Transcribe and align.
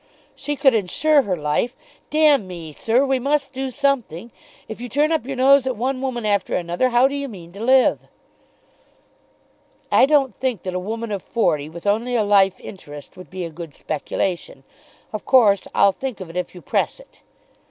"She 0.33 0.55
could 0.55 0.73
insure 0.73 1.21
her 1.21 1.35
life. 1.37 1.75
D 2.09 2.35
me, 2.37 2.71
sir, 2.71 3.05
we 3.05 3.19
must 3.19 3.53
do 3.53 3.69
something. 3.69 4.31
If 4.67 4.81
you 4.81 4.89
turn 4.89 5.11
up 5.11 5.27
your 5.27 5.35
nose 5.35 5.67
at 5.67 5.75
one 5.75 6.01
woman 6.01 6.25
after 6.25 6.55
another 6.55 6.89
how 6.89 7.07
do 7.07 7.13
you 7.13 7.27
mean 7.27 7.51
to 7.51 7.59
live?" 7.59 7.99
"I 9.91 10.07
don't 10.07 10.35
think 10.39 10.63
that 10.63 10.73
a 10.73 10.79
woman 10.79 11.11
of 11.11 11.21
forty 11.21 11.69
with 11.69 11.85
only 11.85 12.15
a 12.15 12.23
life 12.23 12.59
interest 12.61 13.15
would 13.15 13.29
be 13.29 13.45
a 13.45 13.51
good 13.51 13.75
speculation. 13.75 14.63
Of 15.13 15.25
course 15.25 15.67
I'll 15.75 15.91
think 15.91 16.19
of 16.19 16.31
it 16.31 16.35
if 16.35 16.55
you 16.55 16.63
press 16.63 16.99
it." 16.99 17.21